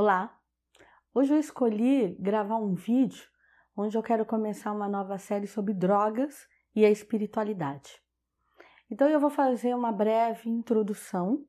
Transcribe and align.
Olá! 0.00 0.32
Hoje 1.12 1.34
eu 1.34 1.40
escolhi 1.40 2.14
gravar 2.20 2.54
um 2.54 2.72
vídeo 2.72 3.26
onde 3.76 3.98
eu 3.98 4.02
quero 4.02 4.24
começar 4.24 4.70
uma 4.70 4.88
nova 4.88 5.18
série 5.18 5.48
sobre 5.48 5.74
drogas 5.74 6.46
e 6.72 6.84
a 6.84 6.88
espiritualidade. 6.88 8.00
Então 8.88 9.08
eu 9.08 9.18
vou 9.18 9.28
fazer 9.28 9.74
uma 9.74 9.90
breve 9.90 10.48
introdução, 10.48 11.44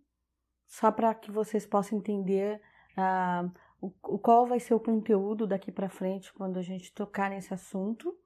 só 0.65 0.91
para 0.91 1.13
que 1.13 1.29
vocês 1.29 1.67
possam 1.67 1.99
entender 1.99 2.59
uh, 2.97 3.51
o, 3.79 4.17
qual 4.17 4.47
vai 4.47 4.59
ser 4.59 4.73
o 4.73 4.79
conteúdo 4.79 5.45
daqui 5.45 5.71
para 5.71 5.87
frente 5.87 6.33
quando 6.33 6.57
a 6.57 6.63
gente 6.63 6.91
tocar 6.91 7.29
nesse 7.29 7.53
assunto. 7.53 8.17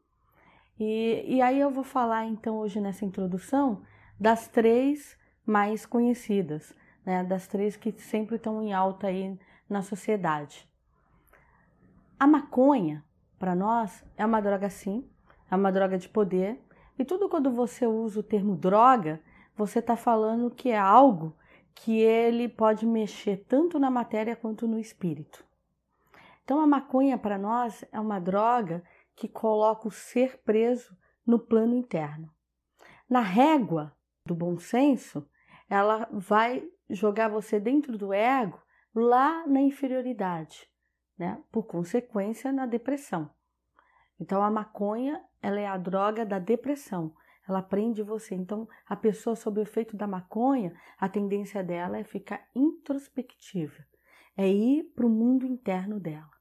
E, 0.80 1.36
e 1.36 1.42
aí 1.42 1.60
eu 1.60 1.70
vou 1.70 1.84
falar 1.84 2.26
então 2.28 2.60
hoje 2.60 2.80
nessa 2.80 3.04
introdução 3.04 3.84
das 4.18 4.48
três 4.48 5.18
mais 5.46 5.86
conhecidas, 5.86 6.74
né, 7.05 7.26
das 7.26 7.46
três 7.46 7.76
que 7.76 7.92
sempre 8.00 8.38
estão 8.38 8.62
em 8.64 8.71
alta 8.71 9.08
aí 9.08 9.38
na 9.70 9.82
sociedade. 9.82 10.70
A 12.20 12.27
maconha, 12.27 13.03
para 13.38 13.55
nós, 13.55 14.03
é 14.16 14.26
uma 14.26 14.41
droga 14.41 14.70
sim, 14.70 15.09
é 15.49 15.55
uma 15.55 15.72
droga 15.72 15.98
de 15.98 16.08
poder. 16.08 16.62
E 16.98 17.03
tudo 17.03 17.27
quando 17.27 17.52
você 17.52 17.86
usa 17.86 18.20
o 18.20 18.23
termo 18.23 18.55
droga, 18.55 19.22
você 19.55 19.80
está 19.80 19.95
falando 19.95 20.49
que 20.49 20.70
é 20.70 20.77
algo 20.77 21.36
que 21.76 21.99
ele 21.99 22.48
pode 22.48 22.86
mexer 22.86 23.45
tanto 23.48 23.80
na 23.80 23.89
matéria 23.89 24.36
quanto 24.36 24.67
no 24.67 24.80
espírito. 24.80 25.44
Então 26.44 26.59
a 26.59 26.67
maconha 26.67 27.17
para 27.17 27.38
nós 27.38 27.84
é 27.91 28.00
uma 28.00 28.20
droga 28.20 28.84
que 29.16 29.27
coloca 29.27 29.88
o 29.88 29.91
ser 29.91 30.39
preso 30.44 30.95
no 31.25 31.39
plano 31.39 31.75
interno. 31.75 32.30
Na 33.09 33.22
régua 33.22 33.95
do 34.25 34.36
bom 34.36 34.58
senso, 34.58 35.27
ela 35.70 36.08
vai 36.11 36.67
jogar 36.89 37.30
você 37.30 37.59
dentro 37.59 37.98
do 37.98 38.14
ego 38.14 38.61
lá 38.93 39.45
na 39.47 39.61
inferioridade, 39.61 40.70
né? 41.17 41.41
Por 41.52 41.63
consequência, 41.63 42.52
na 42.52 42.65
depressão. 42.65 43.29
Então 44.19 44.44
a 44.44 44.52
maconha, 44.52 45.23
ela 45.41 45.59
é 45.59 45.67
a 45.67 45.77
droga 45.77 46.25
da 46.25 46.39
depressão. 46.39 47.13
Ela 47.47 47.61
prende 47.61 48.02
você. 48.02 48.35
Então 48.35 48.67
a 48.88 48.95
pessoa 48.95 49.35
sob 49.35 49.59
o 49.59 49.63
efeito 49.63 49.97
da 49.97 50.08
maconha, 50.08 50.73
a 50.97 51.09
tendência 51.09 51.63
dela 51.63 51.97
é 51.97 52.03
ficar 52.03 52.47
introspectiva, 52.55 53.85
é 54.38 54.47
ir 54.47 54.83
para 54.95 55.05
o 55.05 55.09
mundo 55.09 55.45
interno 55.45 56.00
dela. 56.00 56.31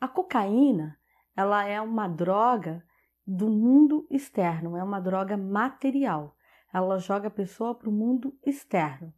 A 0.00 0.08
cocaína, 0.08 0.98
ela 1.36 1.64
é 1.64 1.80
uma 1.80 2.08
droga 2.08 2.82
do 3.26 3.48
mundo 3.48 4.06
externo, 4.10 4.76
é 4.76 4.82
uma 4.82 5.00
droga 5.00 5.36
material. 5.36 6.34
Ela 6.72 6.98
joga 6.98 7.28
a 7.28 7.30
pessoa 7.30 7.74
para 7.74 7.88
o 7.88 7.92
mundo 7.92 8.36
externo. 8.44 9.12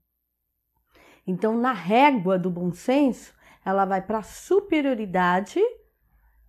Então, 1.26 1.56
na 1.56 1.72
régua 1.72 2.38
do 2.38 2.50
bom 2.50 2.72
senso, 2.72 3.34
ela 3.64 3.84
vai 3.84 4.02
para 4.02 4.18
a 4.18 4.22
superioridade, 4.22 5.60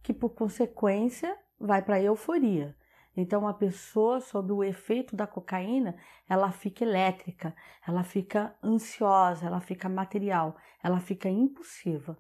que 0.01 0.13
por 0.13 0.29
consequência 0.29 1.37
vai 1.59 1.81
para 1.81 1.95
a 1.95 2.01
euforia. 2.01 2.75
Então, 3.15 3.47
a 3.47 3.53
pessoa, 3.53 4.19
sob 4.19 4.51
o 4.51 4.63
efeito 4.63 5.15
da 5.15 5.27
cocaína, 5.27 5.95
ela 6.27 6.51
fica 6.51 6.83
elétrica, 6.83 7.55
ela 7.87 8.03
fica 8.03 8.55
ansiosa, 8.63 9.45
ela 9.45 9.61
fica 9.61 9.87
material, 9.87 10.57
ela 10.81 10.99
fica 10.99 11.29
impulsiva. 11.29 12.17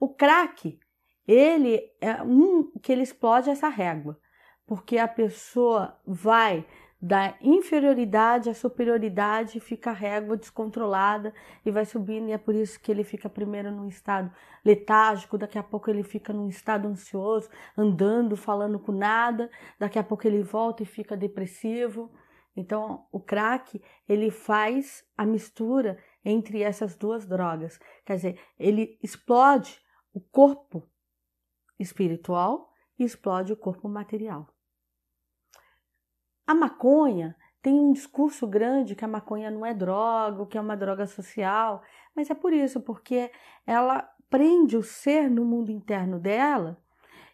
O 0.00 0.08
crack, 0.08 0.78
ele 1.26 1.92
é 2.00 2.22
um 2.22 2.70
que 2.80 2.90
ele 2.90 3.02
explode 3.02 3.50
essa 3.50 3.68
régua, 3.68 4.18
porque 4.66 4.96
a 4.96 5.06
pessoa 5.06 6.00
vai 6.06 6.66
da 7.06 7.36
inferioridade 7.42 8.48
à 8.48 8.54
superioridade, 8.54 9.60
fica 9.60 9.90
a 9.90 9.92
régua 9.92 10.38
descontrolada 10.38 11.34
e 11.62 11.70
vai 11.70 11.84
subindo, 11.84 12.30
e 12.30 12.32
é 12.32 12.38
por 12.38 12.54
isso 12.54 12.80
que 12.80 12.90
ele 12.90 13.04
fica 13.04 13.28
primeiro 13.28 13.70
num 13.70 13.86
estado 13.86 14.32
letárgico, 14.64 15.36
daqui 15.36 15.58
a 15.58 15.62
pouco 15.62 15.90
ele 15.90 16.02
fica 16.02 16.32
num 16.32 16.48
estado 16.48 16.88
ansioso, 16.88 17.50
andando, 17.76 18.38
falando 18.38 18.78
com 18.78 18.90
nada, 18.90 19.50
daqui 19.78 19.98
a 19.98 20.02
pouco 20.02 20.26
ele 20.26 20.42
volta 20.42 20.82
e 20.82 20.86
fica 20.86 21.14
depressivo. 21.14 22.10
Então, 22.56 23.06
o 23.12 23.20
crack, 23.20 23.82
ele 24.08 24.30
faz 24.30 25.04
a 25.14 25.26
mistura 25.26 25.98
entre 26.24 26.62
essas 26.62 26.96
duas 26.96 27.26
drogas. 27.26 27.78
Quer 28.06 28.16
dizer, 28.16 28.40
ele 28.58 28.98
explode 29.02 29.78
o 30.10 30.20
corpo 30.22 30.88
espiritual 31.78 32.72
e 32.98 33.04
explode 33.04 33.52
o 33.52 33.56
corpo 33.58 33.90
material. 33.90 34.53
A 36.46 36.54
maconha 36.54 37.36
tem 37.62 37.78
um 37.78 37.92
discurso 37.92 38.46
grande 38.46 38.94
que 38.94 39.04
a 39.04 39.08
maconha 39.08 39.50
não 39.50 39.64
é 39.64 39.72
droga, 39.72 40.46
que 40.46 40.58
é 40.58 40.60
uma 40.60 40.76
droga 40.76 41.06
social, 41.06 41.82
mas 42.14 42.28
é 42.28 42.34
por 42.34 42.52
isso, 42.52 42.80
porque 42.80 43.30
ela 43.66 44.08
prende 44.28 44.76
o 44.76 44.82
ser 44.82 45.30
no 45.30 45.44
mundo 45.44 45.70
interno 45.70 46.18
dela 46.18 46.78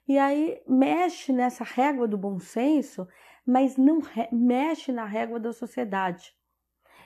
e 0.06 0.18
aí 0.18 0.60
mexe 0.66 1.32
nessa 1.32 1.62
régua 1.62 2.08
do 2.08 2.18
bom 2.18 2.38
senso, 2.38 3.06
mas 3.46 3.76
não 3.76 4.00
mexe 4.32 4.90
na 4.92 5.04
régua 5.04 5.38
da 5.38 5.52
sociedade. 5.52 6.34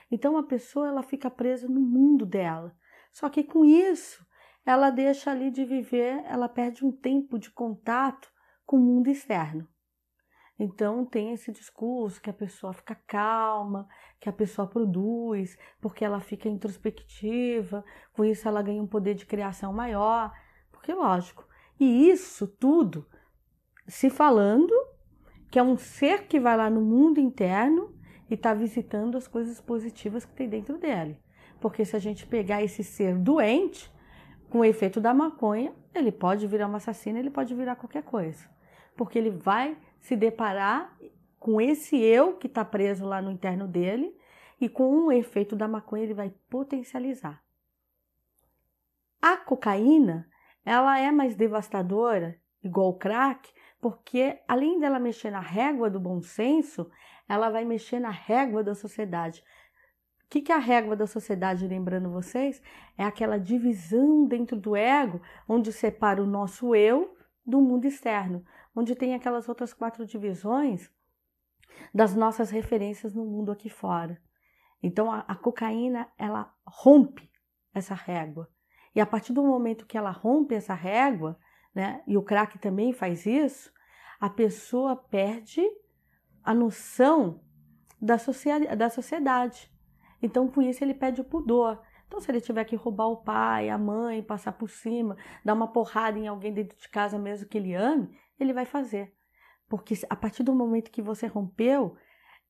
Então 0.09 0.37
a 0.37 0.43
pessoa 0.43 0.87
ela 0.87 1.03
fica 1.03 1.29
presa 1.29 1.67
no 1.67 1.81
mundo 1.81 2.25
dela. 2.25 2.75
Só 3.11 3.29
que 3.29 3.43
com 3.43 3.63
isso, 3.63 4.25
ela 4.65 4.89
deixa 4.89 5.31
ali 5.31 5.51
de 5.51 5.63
viver, 5.63 6.23
ela 6.25 6.49
perde 6.49 6.85
um 6.85 6.91
tempo 6.91 7.37
de 7.37 7.51
contato 7.51 8.27
com 8.65 8.77
o 8.77 8.81
mundo 8.81 9.07
externo. 9.07 9.67
Então 10.57 11.05
tem 11.05 11.33
esse 11.33 11.51
discurso 11.51 12.21
que 12.21 12.29
a 12.29 12.33
pessoa 12.33 12.71
fica 12.73 12.95
calma, 12.95 13.87
que 14.19 14.29
a 14.29 14.33
pessoa 14.33 14.67
produz, 14.67 15.57
porque 15.81 16.05
ela 16.05 16.21
fica 16.21 16.47
introspectiva, 16.47 17.83
com 18.13 18.23
isso 18.23 18.47
ela 18.47 18.61
ganha 18.61 18.81
um 18.81 18.87
poder 18.87 19.15
de 19.15 19.25
criação 19.25 19.73
maior, 19.73 20.31
porque 20.71 20.93
lógico. 20.93 21.45
E 21.79 22.09
isso 22.09 22.47
tudo 22.47 23.05
se 23.87 24.09
falando 24.09 24.73
que 25.51 25.59
é 25.59 25.63
um 25.63 25.77
ser 25.77 26.27
que 26.27 26.39
vai 26.39 26.55
lá 26.55 26.69
no 26.69 26.81
mundo 26.81 27.19
interno 27.19 27.93
e 28.29 28.33
está 28.33 28.53
visitando 28.53 29.17
as 29.17 29.27
coisas 29.27 29.61
positivas 29.61 30.25
que 30.25 30.33
tem 30.33 30.49
dentro 30.49 30.77
dele. 30.77 31.19
Porque 31.59 31.85
se 31.85 31.95
a 31.95 31.99
gente 31.99 32.25
pegar 32.25 32.63
esse 32.63 32.83
ser 32.83 33.17
doente, 33.17 33.91
com 34.49 34.59
o 34.59 34.65
efeito 34.65 35.01
da 35.01 35.13
maconha, 35.13 35.73
ele 35.93 36.11
pode 36.11 36.47
virar 36.47 36.67
um 36.67 36.75
assassino, 36.75 37.17
ele 37.17 37.29
pode 37.29 37.53
virar 37.53 37.75
qualquer 37.75 38.03
coisa. 38.03 38.49
Porque 38.95 39.17
ele 39.17 39.29
vai 39.29 39.77
se 40.05 40.15
deparar 40.15 40.95
com 41.39 41.59
esse 41.59 41.99
eu 41.99 42.37
que 42.37 42.45
está 42.45 42.63
preso 42.63 43.05
lá 43.05 43.23
no 43.23 43.31
interno 43.31 43.67
dele 43.67 44.15
e 44.61 44.69
com 44.69 45.07
o 45.07 45.11
efeito 45.11 45.55
da 45.55 45.67
maconha 45.67 46.03
ele 46.03 46.13
vai 46.13 46.31
potencializar. 46.47 47.43
A 49.19 49.35
cocaína, 49.35 50.29
ela 50.63 50.99
é 50.99 51.11
mais 51.11 51.35
devastadora, 51.35 52.39
igual 52.63 52.89
o 52.89 52.97
crack, 52.97 53.51
porque 53.81 54.39
além 54.47 54.79
dela 54.79 54.99
mexer 54.99 55.31
na 55.31 55.39
régua 55.39 55.89
do 55.89 55.99
bom 55.99 56.21
senso, 56.21 56.87
ela 57.27 57.49
vai 57.49 57.65
mexer 57.65 57.99
na 57.99 58.11
régua 58.11 58.63
da 58.63 58.75
sociedade. 58.75 59.43
O 60.23 60.29
que, 60.29 60.41
que 60.41 60.51
é 60.51 60.55
a 60.55 60.59
régua 60.59 60.95
da 60.95 61.07
sociedade, 61.07 61.67
lembrando 61.67 62.11
vocês? 62.11 62.61
É 62.95 63.03
aquela 63.03 63.39
divisão 63.39 64.27
dentro 64.27 64.55
do 64.55 64.75
ego, 64.75 65.19
onde 65.49 65.73
separa 65.73 66.21
o 66.21 66.27
nosso 66.27 66.75
eu 66.75 67.17
do 67.43 67.59
mundo 67.59 67.85
externo 67.85 68.45
onde 68.75 68.95
tem 68.95 69.15
aquelas 69.15 69.47
outras 69.47 69.73
quatro 69.73 70.05
divisões 70.05 70.91
das 71.93 72.15
nossas 72.15 72.49
referências 72.49 73.13
no 73.13 73.25
mundo 73.25 73.51
aqui 73.51 73.69
fora. 73.69 74.21
Então 74.81 75.11
a, 75.11 75.19
a 75.19 75.35
cocaína 75.35 76.07
ela 76.17 76.53
rompe 76.65 77.29
essa 77.73 77.93
régua. 77.93 78.49
E 78.93 79.01
a 79.01 79.05
partir 79.05 79.33
do 79.33 79.43
momento 79.43 79.85
que 79.85 79.97
ela 79.97 80.11
rompe 80.11 80.55
essa 80.55 80.73
régua, 80.73 81.37
né, 81.73 82.01
e 82.07 82.17
o 82.17 82.23
crack 82.23 82.57
também 82.59 82.93
faz 82.93 83.25
isso, 83.25 83.71
a 84.19 84.29
pessoa 84.29 84.95
perde 84.95 85.61
a 86.43 86.53
noção 86.53 87.41
da, 88.01 88.15
da 88.77 88.89
sociedade. 88.89 89.71
Então, 90.21 90.47
com 90.47 90.61
isso, 90.61 90.83
ele 90.83 90.93
perde 90.93 91.19
o 91.19 91.25
pudor. 91.25 91.81
Então, 92.07 92.19
se 92.21 92.31
ele 92.31 92.39
tiver 92.39 92.63
que 92.63 92.75
roubar 92.75 93.07
o 93.07 93.17
pai, 93.17 93.69
a 93.69 93.77
mãe, 93.77 94.23
passar 94.23 94.53
por 94.53 94.69
cima, 94.69 95.17
dar 95.43 95.53
uma 95.53 95.67
porrada 95.67 96.17
em 96.17 96.27
alguém 96.27 96.53
dentro 96.53 96.77
de 96.77 96.87
casa 96.87 97.19
mesmo 97.19 97.47
que 97.47 97.57
ele 97.57 97.73
ame, 97.73 98.17
ele 98.39 98.53
vai 98.53 98.65
fazer. 98.65 99.13
Porque 99.67 99.95
a 100.09 100.15
partir 100.15 100.43
do 100.43 100.53
momento 100.53 100.91
que 100.91 101.01
você 101.01 101.27
rompeu, 101.27 101.97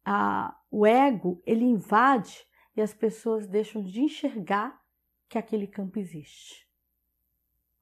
a, 0.03 0.57
o 0.69 0.85
ego 0.85 1.41
ele 1.45 1.63
invade 1.63 2.45
e 2.75 2.81
as 2.81 2.93
pessoas 2.93 3.47
deixam 3.47 3.83
de 3.83 4.01
enxergar 4.01 4.81
que 5.27 5.37
aquele 5.37 5.67
campo 5.67 5.97
existe. 5.97 6.67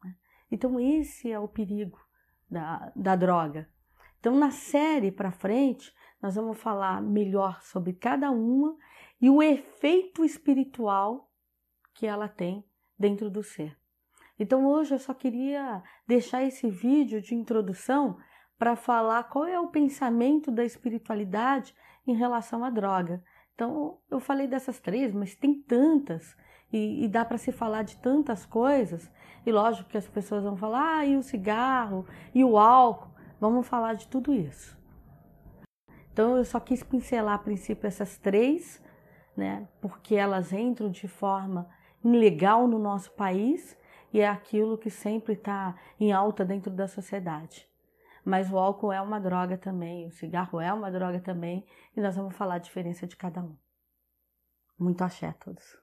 Né? 0.04 0.16
Então, 0.52 0.80
esse 0.80 1.32
é 1.32 1.40
o 1.40 1.48
perigo 1.48 2.00
da, 2.50 2.92
da 2.96 3.16
droga. 3.16 3.70
Então, 4.20 4.36
na 4.36 4.52
série 4.52 5.12
para 5.12 5.32
frente, 5.32 5.94
nós 6.22 6.36
vamos 6.36 6.58
falar 6.58 7.02
melhor 7.02 7.62
sobre 7.62 7.94
cada 7.94 8.32
uma 8.32 8.78
e 9.20 9.30
o 9.30 9.44
efeito 9.44 10.24
espiritual 10.24 11.30
que 11.94 12.06
ela 12.06 12.30
tem 12.30 12.66
dentro 12.98 13.30
do 13.30 13.44
ser. 13.44 13.78
Então 14.38 14.66
hoje 14.66 14.96
eu 14.96 15.00
só 15.00 15.14
queria 15.14 15.84
deixar 16.08 16.44
esse 16.44 16.70
vídeo 16.70 17.22
de 17.22 17.36
introdução 17.36 18.18
para 18.58 18.76
falar 18.76 19.24
qual 19.26 19.46
é 19.46 19.60
o 19.60 19.68
pensamento 19.68 20.52
da 20.52 20.64
espiritualidade 20.64 21.76
em 22.06 22.16
relação 22.16 22.64
à 22.64 22.70
droga. 22.70 23.24
Então 23.54 24.00
eu 24.10 24.20
falei 24.20 24.48
dessas 24.48 24.80
três, 24.80 25.14
mas 25.14 25.36
tem 25.36 25.62
tantas 25.62 26.36
E, 26.72 27.06
e 27.06 27.08
dá 27.08 27.24
para 27.24 27.38
se 27.38 27.52
falar 27.52 27.84
de 27.84 27.98
tantas 27.98 28.48
coisas. 28.48 29.12
E 29.46 29.52
lógico 29.52 29.90
que 29.90 29.98
as 29.98 30.08
pessoas 30.08 30.44
vão 30.44 30.58
falar, 30.58 30.98
ah, 30.98 31.06
e 31.06 31.16
o 31.16 31.22
cigarro, 31.22 32.04
e 32.34 32.44
o 32.44 32.58
álcool. 32.58 33.14
Vamos 33.40 33.68
falar 33.68 33.94
de 33.94 34.08
tudo 34.08 34.34
isso. 34.34 34.76
Então 36.12 36.36
eu 36.36 36.44
só 36.44 36.60
quis 36.60 36.82
pincelar 36.82 37.36
a 37.36 37.38
princípio 37.38 37.86
essas 37.86 38.18
três, 38.18 38.82
né? 39.38 39.68
Porque 39.80 40.16
elas 40.16 40.52
entram 40.52 40.90
de 40.90 41.08
forma 41.08 41.70
ilegal 42.04 42.68
no 42.68 42.80
nosso 42.80 43.12
país 43.12 43.78
e 44.14 44.22
é 44.22 44.28
aquilo 44.30 44.78
que 44.78 44.90
sempre 44.90 45.34
está 45.34 45.76
em 46.00 46.14
alta 46.14 46.46
dentro 46.46 46.72
da 46.72 46.88
sociedade. 46.88 47.68
Mas 48.24 48.50
o 48.52 48.58
álcool 48.58 48.94
é 48.94 49.02
uma 49.02 49.20
droga 49.20 49.58
também, 49.58 50.06
o 50.06 50.12
cigarro 50.12 50.62
é 50.62 50.72
uma 50.72 50.92
droga 50.92 51.20
também, 51.20 51.66
e 51.98 52.00
nós 52.00 52.16
vamos 52.16 52.36
falar 52.36 52.56
a 52.56 52.60
diferença 52.60 53.06
de 53.08 53.18
cada 53.18 53.42
um. 53.42 53.58
Muito 54.80 55.04
axé 55.04 55.28
a 55.28 55.34
todos. 55.34 55.83